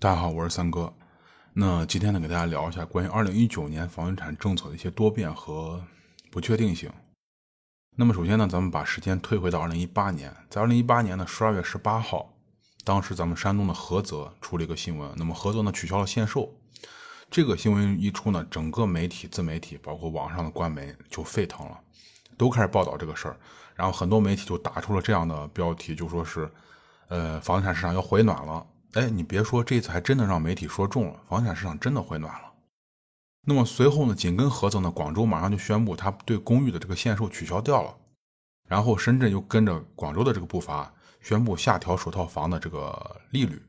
[0.00, 0.90] 大家好，我是三哥。
[1.52, 5.84] 那今天呢，给大家聊一下关于二零一九年房地产政策的一些多变和
[6.30, 6.90] 不确定性。
[7.96, 12.32] 那么首先呢，咱们把时间推回到二零一八年，在二零一八年的十二月十八号，
[12.82, 16.50] 当时咱们山东的菏泽出了一个新闻，那么菏泽呢取消了限售。
[17.30, 21.78] 这个新闻一出呢，整个媒体、自媒体，包括网上的官媒就沸腾了，
[22.38, 23.36] 都开始报道这个事儿。
[23.74, 26.50] 然后很多媒体就打出了这样的标题，就说是，
[27.08, 28.66] 呃，房地产市场要回暖了。
[28.94, 32.52] 哎，你别说，这次还真的让媒体说中了，房产市场真的回暖了。
[33.42, 37.96] 那么随后呢，紧跟菏泽呢，广州马上就宣布，他对公寓的这个限售取消掉了。
[38.66, 43.62] 然后深圳又跟着广州的这个步伐，宣布下调首套房的这个利率。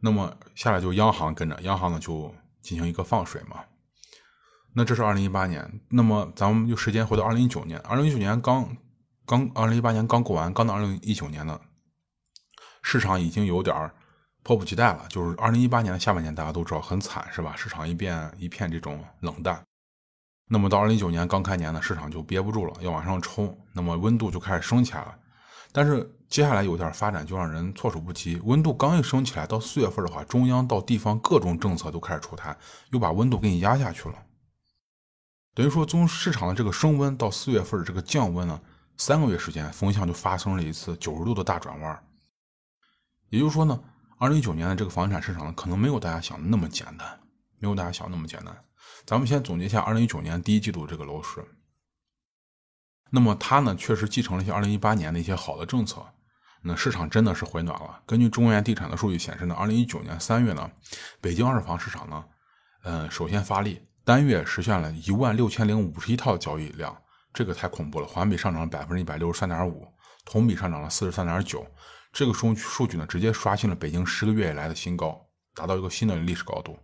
[0.00, 3.64] 那么下来就央行跟着，央行呢就进行一个放水嘛。
[4.72, 8.76] 那这是二零一八年，那么咱们就时间回到二零一九年，二零一九年刚
[9.26, 11.60] 刚，二零一八年刚过完，刚到二零一九年呢，
[12.82, 13.94] 市场已经有点儿。
[14.46, 17.56] 迫不及待了，就是二零一八年的下半年，大家都知道很惨，是吧？
[17.56, 19.60] 市场一变一片这种冷淡。
[20.48, 25.18] 那么到二零一九年刚开年呢，市场就憋不住了，要往上冲，那么温度就开始升起来了。
[25.72, 28.40] 但是接下来有点发展就让人措手不及。
[28.44, 32.56] 温度刚一升起来，到四月份的话，中央到地方各种政策都开始出台，
[32.92, 34.14] 又把温度给你压下去了。
[35.54, 38.60] 等于说从市场的这个升温到四月份的这个降温呢，
[38.96, 42.00] 三个月时间，风向就发生了一次九十度的大转弯。
[43.30, 43.76] 也就是说呢。
[44.18, 47.20] 二零一九年的这个房地产市场呢，可能没有大家想的那么简单，
[47.58, 48.56] 没有大家想的那么简单。
[49.04, 51.44] 咱们先总结一下二零一九年第一季度这个楼市。
[53.10, 56.02] 那么它呢，确实继承了一些二零一八年的一些好的政策，
[56.62, 58.00] 那市场真的是回暖了。
[58.06, 60.70] 根据中原地产的数据显示呢，二零一九年三月呢，
[61.20, 62.24] 北京二手房市场呢，
[62.84, 66.96] 嗯，首先发力，单月实现了一万六千零五十一套交易量，
[67.34, 69.86] 这个太恐怖了，环比上涨了百分之一百六十三点五，
[70.24, 71.66] 同比上涨了四十三点九。
[72.16, 76.78] 这个数数据呢，直接刷新了北京十个月以来的新高，达到一个新的历史高度。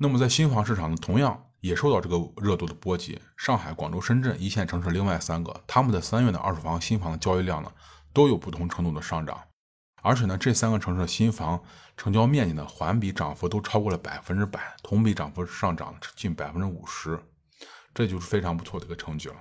[0.00, 3.22] 那么在新房市场呢，同样也受到这个热度的波及。
[3.36, 7.72] 上海、广州、深圳一线城市另外三个，他们的三月的二手房新房的交易量呢，
[8.12, 9.40] 都有不同程度的上涨。
[10.02, 11.62] 而且呢，这三个城市的新房
[11.96, 17.16] 成交面积呢，环比涨幅都超过了百分之百，同比涨幅上涨近百分之五十，
[17.94, 19.36] 这就是非常不错的一个成绩了。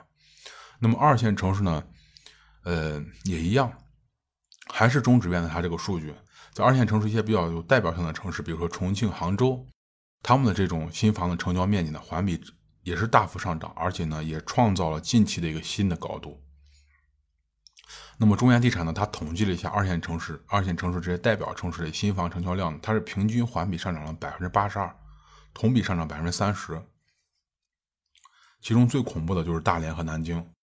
[0.78, 1.84] 那么二线城市呢，
[2.66, 3.75] 呃，也一样。
[4.74, 6.14] 还是中指院的它这个数据，
[6.52, 9.66] 在二线城市一些比较有代表性的城市，比如说重庆、杭州，
[10.22, 12.42] 他们的这种新房的成交面积呢，环比
[12.84, 16.42] 也是大幅上涨，而且呢，也创造了近期的一个新的高度。
[18.18, 24.96] 那么中原地产呢，它统计了一下二线城市、二线城市这些代表城市的新房成交量，它是平均环比上涨了百分之八十二，
[25.53, 26.82] 同比上涨百分之三十。
[28.62, 30.54] 其中最恐怖的就是大连和南京。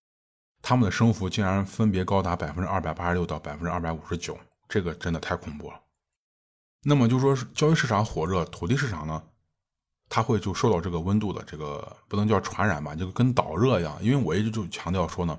[0.62, 5.80] 他们的升幅竟然分别高达百分之二百八十六到百分之二百五十九，这个真的太恐怖了。
[6.84, 9.22] 那么就说是交易市场火热，土地市场呢，
[10.08, 13.96] 它会就受到这个温度的这个不能叫传染吧，就跟导热一样。
[14.00, 15.38] 因为我一直就强调说呢，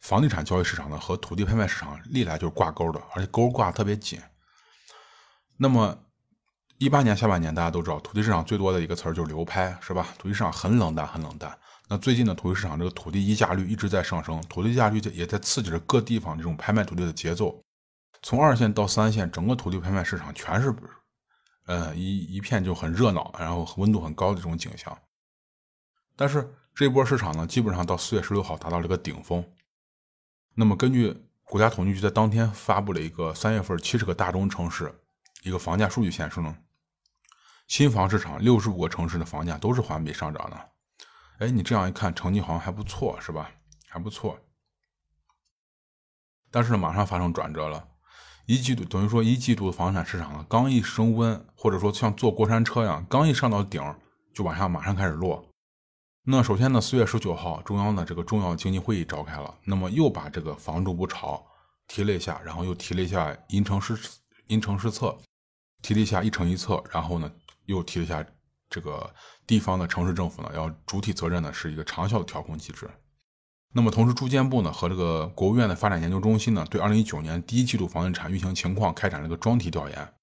[0.00, 4.20] 房地产交易市场呢和土地拍卖市场历来就是挂钩的，而且钩挂特别紧。
[5.56, 5.96] 那么
[6.78, 10.08] 一八年下半年大家都知道，土地市场最多的一个词儿就是流拍，是吧？
[10.18, 11.56] 土地市场很冷淡，很冷淡。
[11.88, 17.62] 那最近的土地市场，这个土地溢价率一直在上升，土地溢价率也在刺激着各地方这种拍卖土地的节奏。
[18.22, 20.74] 从二线到三线，整个土地拍卖市场全是，
[21.66, 24.98] 呃，一一片就很热闹，然后温度很高的这种景象。
[26.16, 29.44] 但是这波市场呢，基本上到四月十六号达到了一个顶峰。
[30.56, 34.92] 那么根据国家统计局在当天发布了一个三月份七十个大中城市
[35.42, 36.56] 一个房价数据显示呢，
[37.68, 40.70] 新房市场六十五个城市的房价都是环比上涨的。
[41.38, 43.50] 哎，你这样一看，成绩好像还不错，是吧？
[43.88, 44.38] 还不错。
[46.50, 47.88] 但是，马上发生转折了。
[48.46, 53.82] 一季度等于说一季度的房产市场呢，刚一升温，或者说像坐过山车一样，刚一上到顶，
[54.32, 55.44] 就往下马上开始落。
[56.22, 61.44] 那首先呢，四月十九号，中央的这个重要经济会议召开了，那么又把这个“房住不炒”
[61.86, 63.98] 提了一下，然后又提了一下“因城施
[64.46, 65.16] 因城施策”，
[65.82, 67.30] 提了一下“一城一策”，然后呢，
[67.66, 68.24] 又提了一下。
[68.76, 69.10] 这个
[69.46, 72.86] 地方的城市政府呢，要主体责任呢，是一个长效的调控机制。
[73.72, 80.14] 那么，同时住建部呢和这个国务院的发展研究中心呢，对二零一九年第一季度房地产运行情况开展了个专题调研。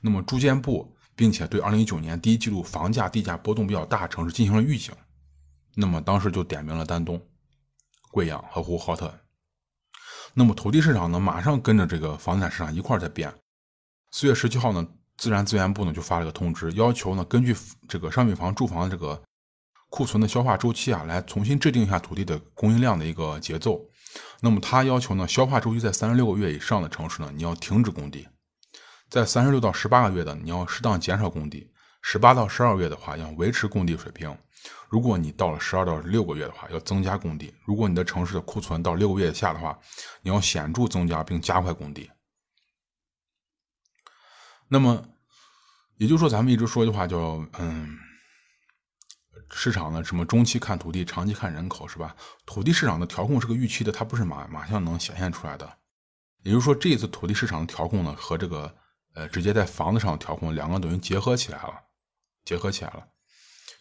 [0.00, 4.92] 那么，住建部并且对二零一九年第一季度房价地价波动比较大城市进行了预警。
[5.76, 7.24] 那么，当时就点名了丹东、
[8.10, 9.16] 贵阳和呼和浩特。
[10.34, 13.32] 那么，土地市场呢，马上跟着这个房地产市场一块儿在变。
[14.10, 14.84] 四月十七号呢。
[15.16, 17.56] 自然资源部呢就发了个通知，要求呢根据
[17.88, 19.20] 这个商品房住房的这个
[19.88, 23.80] 库存的消化周期啊，来重新制定一下土地的供应量的一个节奏。
[24.40, 28.24] 那么他要求呢，消化周期在三十六个月以上的城市呢，你要停止供地；
[29.08, 31.70] 在三十六到十八个月的，你要适当减少供地；
[32.02, 34.36] 十八到十二月的话，要维持供地水平。
[34.88, 39.78] 如果你到了十二到六个月的话，要增加供地；如果你的城市的库存到六个月以下的话，
[40.22, 42.10] 你要显著增加并加快供地。
[44.68, 45.04] 那么，
[45.96, 47.96] 也就是说，咱们一直说一句话叫“嗯，
[49.50, 52.14] 市场呢，什么中期看土地，长期看人口，是吧？
[52.44, 55.78] 土地市场的调控是个预期的，它不是马马上能显现出来的。
[56.42, 58.74] 也就是说，这一次土地市场的调控呢，和这个
[59.14, 61.74] 呃直接在房子上调控两个等于结合起来了，
[62.44, 63.06] 结合起来了。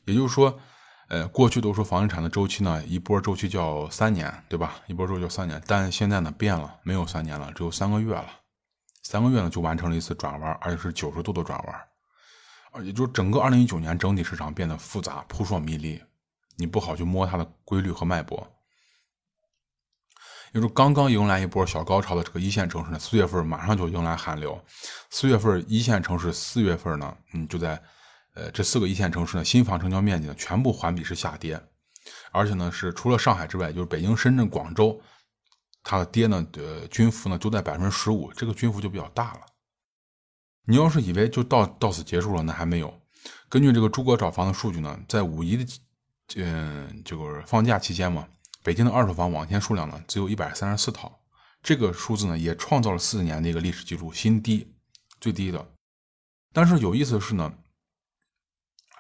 [0.06, 0.60] 也就是说。
[1.08, 4.82] 呃，过去都说房地产的周期呢，一波周期叫三年，对吧？
[4.88, 8.26] 一波周期叫三年，但现在呢变了，没有三年了，只有三个月了。
[9.06, 11.88] 三个月呢就完成了一次转弯，而且是九十度的转弯，
[12.72, 16.02] 而也就是整个二零一九年整体市场变得复杂、扑朔迷离，
[16.58, 18.52] 你不好去摸它的规律和脉搏。
[20.54, 24.60] 也就刚刚迎来一波小高潮的这个一线城市呢，四月份马上就迎来寒流。
[25.12, 27.80] 四月份一线城市四月份呢，嗯，就在。
[28.34, 31.58] 呃，这四个一线城市呢，新房成交面积呢，全部环比是下跌，
[32.34, 35.02] 而且呢，是除了上海之外，就是北京、深圳、广州，
[35.86, 39.42] 它的跌呢，呃，均幅呢都在百分之十五，这个均幅就比较大了。
[40.66, 43.02] 你要是以为就到到此结束了，那还没有。
[43.48, 45.82] 根据这个诸葛找房的数据呢，在五一的，
[46.38, 48.28] 嗯，这个放假期间嘛，
[48.64, 51.22] 北京的二手房网签数量呢，只有一百三十四套，
[51.62, 54.76] 这个数字呢，也创造了四年的一个历史记录新低，
[55.22, 55.66] 最低的。
[56.52, 57.54] 但是有意思的是呢。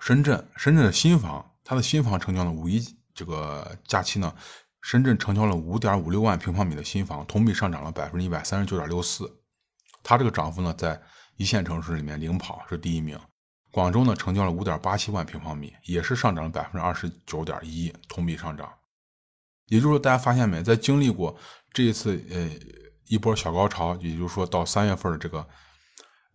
[0.02, 2.80] 深圳，深圳的新房，它的新房成交呢五一
[3.16, 4.36] 这个假期呢，
[4.86, 9.28] 深圳成交了五点五六万平方米的新房，同比上涨了百分之一百三十九点六四。
[10.04, 11.02] 它这个涨幅呢，在
[11.38, 13.20] 一线城市里面领跑，是第一名。
[13.72, 18.72] 广州呢，成交了五点八七万平方米，也是上涨了百分之二十九点一，同比上涨。
[19.70, 21.36] 也就是说，大家发现没，在经历过
[21.74, 22.48] 这一次呃
[23.08, 25.44] 一波小高潮，也就是说到三月份的这个，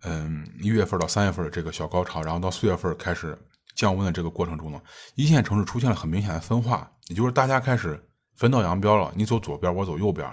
[0.03, 3.39] 嗯一月份到三月份的这个小高潮，然后到四月份开始。
[3.77, 4.83] 降温的这个过程中呢，
[5.15, 8.05] 一线城市出现了很明显的分化，也就是大家开始
[8.37, 9.13] 分道扬镳了。
[9.17, 10.31] 你走左边，我走右边。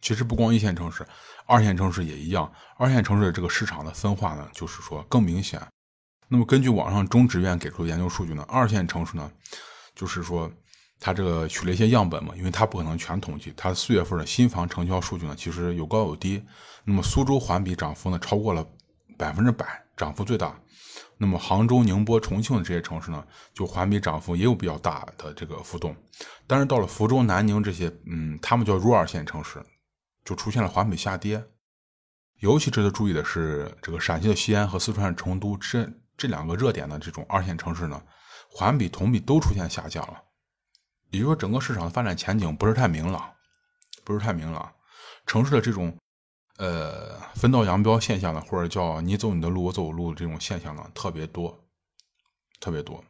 [0.00, 1.06] 其实不光一线城市，
[1.46, 2.50] 二线城市也一样。
[2.78, 5.60] 二线城市的这个市场的分化呢，就是说更明显。
[6.26, 9.30] 那么根据网上中职院给出的研究数据呢，二线城市呢，
[9.94, 10.50] 就是说
[10.98, 13.52] 它这个取了一些样本嘛，因为它不可能全统计。
[13.56, 16.42] 它四月份的新房成交数据呢，其实有高有低。
[16.84, 18.66] 那么苏州环比涨幅呢，超过了
[19.18, 20.58] 百分之百，涨幅最大。
[21.22, 23.22] 那么杭州、宁波、重庆这些城市呢，
[23.52, 25.94] 就环比涨幅也有比较大的这个浮动，
[26.46, 29.62] 但是到了福州、南宁这些，嗯，他们叫弱二线城市，
[30.24, 31.44] 就出现了环比下跌。
[32.38, 35.86] 尤其值得注意的是，这个陕西的西安和四川的成都这
[36.16, 38.02] 这两个热点的这种二线城市呢，
[38.48, 40.22] 环比、同比都出现下降了。
[41.10, 43.30] 也就是说，整个市场的发展前景不是太明朗，
[44.04, 44.72] 不是太明朗。
[45.26, 45.94] 城市的这种。
[46.60, 51.58] 呃，分道扬镳现象呢，或者叫你走你的路，我走我路这种现象呢，特别多，
[52.60, 53.02] 特别多。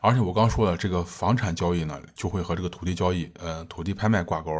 [0.00, 4.58] 而且我刚说了，这个房产交易呢，就会和这个土地交易，呃，土地拍卖挂钩。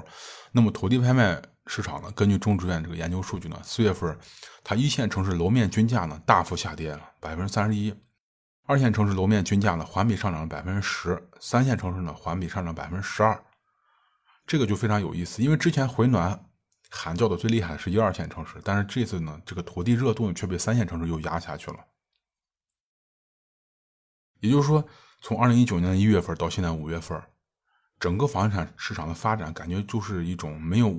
[0.53, 4.15] 那么土地拍卖市场呢，根据中植院这个研究数据呢，四月份
[4.63, 7.95] 它一线城市楼面均价呢大幅下跌了百分之三十一，
[8.67, 13.43] 二线城市楼面均价呢环比上涨了百分之十，三线城市呢环比上涨百分之十二。
[14.47, 16.39] 这个就非常有意思，因为之前回暖。
[16.91, 21.79] 喊叫的最厉害的是一二线城市，但是这次呢，这个土地热度却被三线城市又压下去了。
[24.41, 24.85] 也就是说，
[25.21, 27.23] 从二零一九年的一月份到现在五月份，
[27.99, 30.91] 整个房地产市场的发展感觉就是一种没有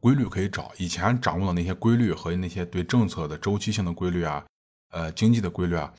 [0.00, 0.72] 规律可以找。
[0.78, 4.44] 以前掌握的那些规律和那些对政策的周期性的规律啊，
[4.90, 5.94] 呃，经济的规律啊，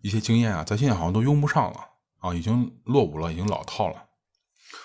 [0.00, 1.78] 一些经验啊，在现在好像都用不上了
[2.18, 4.08] 啊，已经落伍了，已经老套了。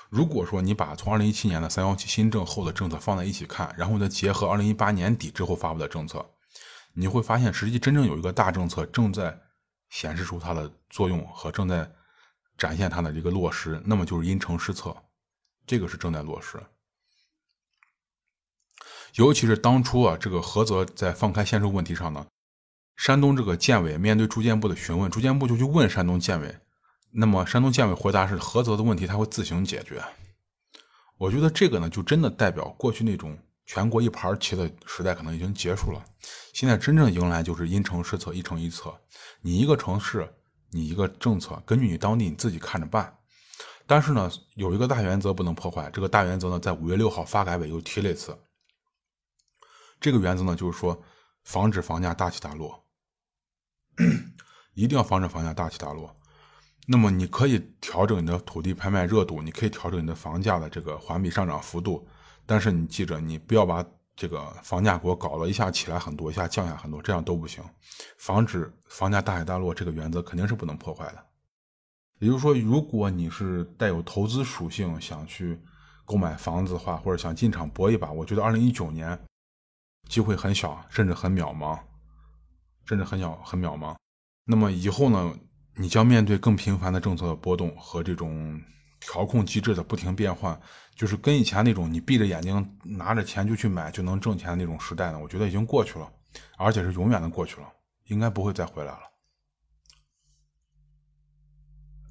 [0.10, 6.25] 如果说你把从二零一七年的三幺七新政后的政策放在一起看，然后再结合二零一八年底之后发布的政策，
[6.94, 9.38] 你会发现，实际真正有一个大政策正在
[9.89, 11.89] 显示出它的作用和正在
[12.58, 14.96] 展现它的这个落实，那么就是因城施策，
[15.65, 16.62] 这个是正在落实。
[19.15, 22.27] 尤其是当初啊，这个菏泽在放开限售问题上呢，
[22.96, 26.60] 山东这个建委面对住建部的询问，住建部就去问山东建委。
[27.12, 30.04] 那么，山东建委回答是菏泽的问题他会自行解决。
[31.18, 36.06] 我觉得这个呢，就真的代表过去那种全国一盘棋的时代可能已经结束了。
[36.54, 38.96] 现在真正迎来就是因城施策，一城一策。
[39.42, 40.32] 你一个城市，
[40.72, 43.18] 你一个政策，根据你当地你自己看着办。
[43.88, 45.90] 但是呢，有一个大原则不能破坏。
[45.92, 48.38] 这个大原则呢，在五月六号发改委又提了一次。
[50.00, 51.02] 这个原则呢，就是说
[51.44, 52.86] 防止房价大起大落，
[54.76, 56.16] 一定要防止房价大起大落。
[56.89, 62.08] 那么你可以调整你的土地拍卖热度，你可以调整你的房价的这个环比上涨幅度，
[62.46, 67.62] 但是你记着，你不要把这个房价给我搞了一下起来很多，一下降下很多，这样都不行。
[68.17, 71.25] 防止房价大起大落这个原则肯定是不能破坏的。
[72.20, 75.60] 也就是说，如果你是带有投资属性，想去
[76.06, 79.20] 购买房子的话，或者想进场搏一把，我觉得二零一九年
[80.08, 81.77] 机会很小，甚至很渺茫，
[82.86, 83.94] 甚至很小很渺茫。
[84.46, 85.36] 那么以后呢，
[85.79, 88.60] 你将面对更频繁的政策的波动和这种
[89.00, 90.60] 调控机制的不停变换，
[90.96, 96.12] 就是跟以前那种你闭着眼睛拿着钱就去买就能挣钱的那种时代呢，我觉得已经过去了，
[96.57, 97.67] 而且是永远的过去了，
[98.05, 99.00] 应该不会再回来了。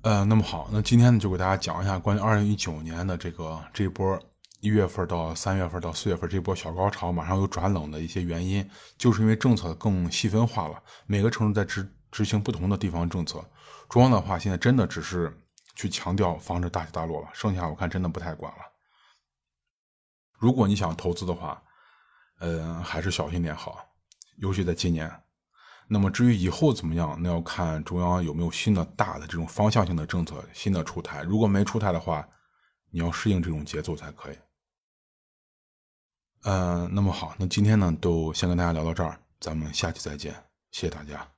[0.02, 4.16] 呃，那么好，那今天呢就给大家讲一下关于二零一九年的这个这波
[4.60, 8.64] 一月份到三月份到四月份这波小高潮马上又转冷的一些原因，
[8.96, 13.44] 就是因为政策更细分化了，每个城市在执执行不同的地方政策。
[13.90, 15.38] 中央的话现在真的只是
[15.74, 18.60] 去强调防止大起大落了，剩下我看真的不太管了。
[20.38, 21.62] 如果你想投资的话，
[22.38, 23.86] 呃，还是小心点好，
[24.36, 25.12] 尤其在今年。
[25.86, 31.22] 那么至于以后怎么样，那要看中央有没有新的大的这种方向性的政策新的出台。
[31.22, 32.26] 如果没出台的话，
[32.88, 34.38] 你要适应这种节奏才可以。
[36.44, 40.32] 嗯，那么好，那今天呢，都先跟大家聊到这儿，咱们下期再见，
[40.70, 41.35] 谢谢大家。